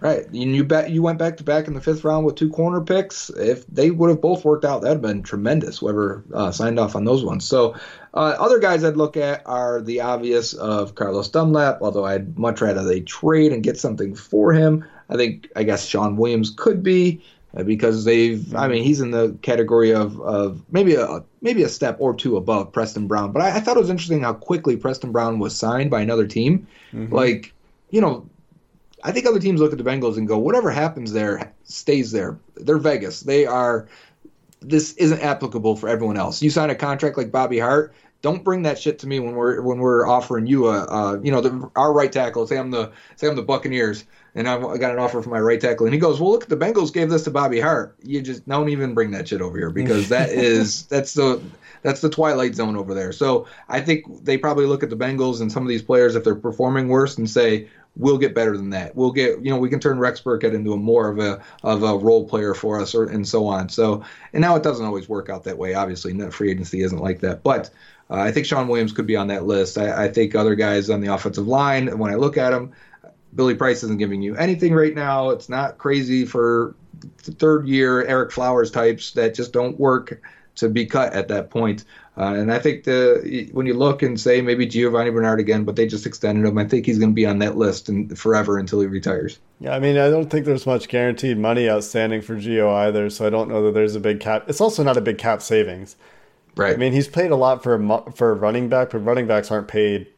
[0.00, 0.26] Right.
[0.26, 2.80] And you bet you went back to back in the fifth round with two corner
[2.80, 3.30] picks.
[3.30, 5.78] If they would have both worked out, that'd have been tremendous.
[5.78, 7.44] Whoever uh, signed off on those ones.
[7.44, 7.74] So
[8.14, 12.60] uh, other guys I'd look at are the obvious of Carlos Dunlap, although I'd much
[12.60, 14.84] rather they trade and get something for him.
[15.10, 17.20] I think I guess Shawn Williams could be
[17.56, 18.54] uh, because they've.
[18.54, 22.36] I mean, he's in the category of of maybe a maybe a step or two
[22.36, 23.32] above Preston Brown.
[23.32, 26.26] But I, I thought it was interesting how quickly Preston Brown was signed by another
[26.28, 26.68] team.
[27.12, 27.52] Like
[27.90, 28.28] you know,
[29.04, 32.38] I think other teams look at the Bengals and go, whatever happens there stays there.
[32.56, 33.20] They're Vegas.
[33.20, 33.88] They are.
[34.60, 36.42] This isn't applicable for everyone else.
[36.42, 39.62] You sign a contract like Bobby Hart, Don't bring that shit to me when we're
[39.62, 42.44] when we're offering you a, uh, you know, the, our right tackle.
[42.48, 45.38] Say I'm the say I'm the Buccaneers, and I'm, I got an offer for my
[45.38, 47.94] right tackle, and he goes, "Well, look, the Bengals gave this to Bobby Hart.
[48.02, 51.40] You just don't even bring that shit over here because that is that's the
[51.82, 55.40] that's the twilight zone over there." So I think they probably look at the Bengals
[55.40, 57.68] and some of these players if they're performing worse and say,
[57.98, 58.96] we'll get better than that.
[58.96, 61.82] We'll get, you know, we can turn Rex Burkhead into a more of a of
[61.82, 63.68] a role player for us, or and so on.
[63.68, 65.74] So, and now it doesn't always work out that way.
[65.74, 67.42] Obviously, net free agency isn't like that.
[67.42, 67.70] But
[68.08, 69.76] uh, I think Shawn Williams could be on that list.
[69.76, 72.72] I, I think other guys on the offensive line, when I look at them,
[73.34, 75.30] Billy Price isn't giving you anything right now.
[75.30, 76.74] It's not crazy for
[77.18, 80.22] third year Eric Flowers types that just don't work
[80.58, 81.84] to be cut at that point.
[82.16, 85.76] Uh, and I think the when you look and say maybe Giovani Bernard again, but
[85.76, 86.58] they just extended him.
[86.58, 89.38] I think he's going to be on that list and forever until he retires.
[89.60, 93.26] Yeah, I mean, I don't think there's much guaranteed money outstanding for Geo either, so
[93.26, 94.44] I don't know that there's a big cap.
[94.48, 95.96] It's also not a big cap savings.
[96.56, 96.74] Right.
[96.74, 99.52] I mean, he's paid a lot for a for a running back, but running backs
[99.52, 100.08] aren't paid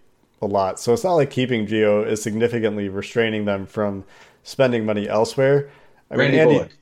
[0.40, 4.04] a lot, so it's not like keeping Geo is significantly restraining them from
[4.42, 5.68] spending money elsewhere.
[6.10, 6.76] I Randy mean, Andy, Bullock.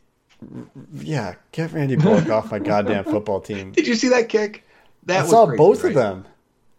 [0.94, 3.72] Yeah, get Randy Bullock off my goddamn football team.
[3.72, 4.64] Did you see that kick?
[5.04, 5.90] That I saw crazy, both right?
[5.90, 6.26] of them.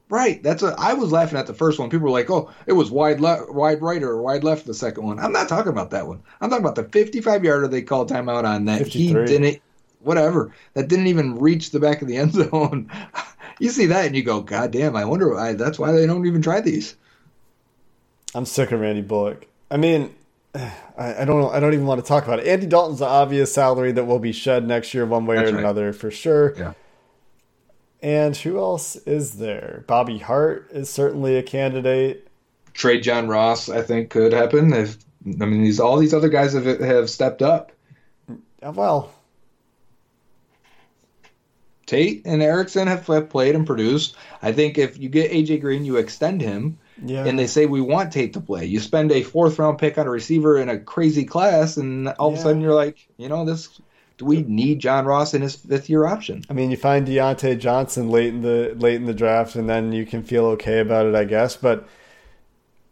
[0.10, 0.42] Right.
[0.42, 1.90] That's what I was laughing at the first one.
[1.90, 5.06] People were like, "Oh, it was wide left, wide right, or wide left." The second
[5.06, 5.20] one.
[5.20, 6.24] I'm not talking about that one.
[6.42, 8.88] I'm talking about the 55 yarder they called timeout on that.
[8.88, 9.62] He didn't.
[10.02, 10.54] Whatever.
[10.74, 12.90] That didn't even reach the back of the end zone.
[13.60, 14.96] you see that and you go, "God damn!
[14.96, 15.34] I wonder.
[15.34, 16.96] why that's why they don't even try these."
[18.34, 19.48] I'm sick of Randy Bullock.
[19.72, 20.14] I mean,
[20.56, 21.50] I, I don't know.
[21.50, 22.48] I don't even want to talk about it.
[22.48, 25.56] Andy Dalton's the obvious salary that will be shed next year, one way That's or
[25.56, 25.60] right.
[25.60, 26.56] another, for sure.
[26.58, 26.74] Yeah.
[28.02, 29.84] And who else is there?
[29.88, 32.28] Bobby Hart is certainly a candidate.
[32.74, 34.72] Trade John Ross, I think, could happen.
[34.72, 34.98] If
[35.42, 37.74] I mean, these all these other guys have have stepped up.
[38.62, 39.12] Well,
[41.86, 44.16] Tate and Erickson have have played and produced.
[44.42, 46.78] I think if you get AJ Green, you extend him.
[47.04, 47.26] Yeah.
[47.26, 48.66] and they say we want Tate to play.
[48.66, 52.30] You spend a fourth round pick on a receiver in a crazy class, and all
[52.34, 53.80] of a sudden you're like, you know, this.
[54.18, 56.44] Do we need John Ross in his fifth year option?
[56.50, 59.94] I mean, you find Diontae Johnson late in the late in the draft, and then
[59.94, 61.56] you can feel okay about it, I guess.
[61.56, 61.88] But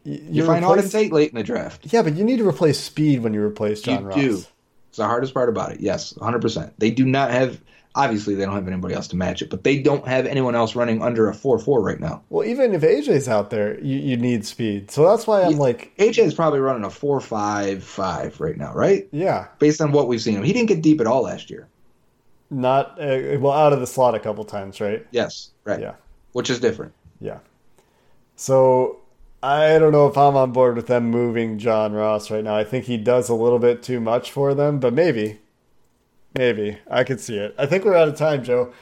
[0.05, 1.87] y- You find Auden Tate late in the draft.
[1.91, 4.15] Yeah, but you need to replace speed when you replace John you Ross.
[4.17, 4.43] do.
[4.87, 5.81] It's the hardest part about it.
[5.81, 6.41] Yes, 100.
[6.41, 7.59] percent They do not have.
[7.97, 10.75] Obviously, they don't have anybody else to match it, but they don't have anyone else
[10.75, 12.21] running under a four four right now.
[12.29, 14.91] Well, even if AJ's out there, you, you need speed.
[14.91, 15.57] So that's why I'm Yeah.
[15.57, 19.07] like, AJ is probably running a four five five right now, right?
[19.11, 21.67] yeah, Based on what we've seen him, he didn't get deep at all last year.
[22.51, 25.05] not uh, well out of the slot a couple times, right?
[25.11, 25.79] Yes, right.
[25.81, 25.95] Yeah.
[26.33, 26.93] which is different.
[27.19, 27.39] Yeah.
[28.35, 28.99] So
[29.41, 32.55] I don't know if I'm on board with them moving John Ross right now.
[32.55, 35.39] I think he does a little bit too much for them, but maybe.
[36.35, 36.77] Maybe.
[36.89, 37.55] I could see it.
[37.57, 38.73] I think we're out of time, Joe.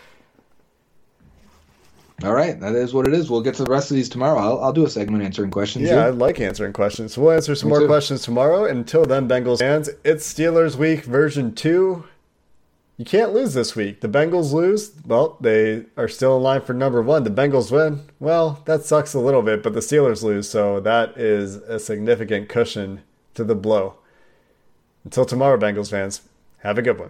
[2.24, 3.30] All right, that is what it is.
[3.30, 4.40] We'll get to the rest of these tomorrow.
[4.40, 5.90] I'll, I'll do a segment answering questions.
[5.90, 7.14] Yeah, I like answering questions.
[7.14, 7.88] So we'll answer some Me more too.
[7.88, 8.66] questions tomorrow.
[8.66, 12.06] Until then, Bengals fans, it's Steelers week version 2.
[12.98, 14.00] You can't lose this week.
[14.00, 14.94] The Bengals lose.
[15.06, 17.26] Well, they are still in line for number one.
[17.26, 18.04] The Bengals win.
[18.22, 20.50] Well, that sucks a little bit, but the Steelers lose.
[20.50, 23.02] So that is a significant cushion
[23.34, 23.96] to the blow.
[25.04, 26.22] Until tomorrow, Bengals fans,
[26.60, 27.10] have a good one.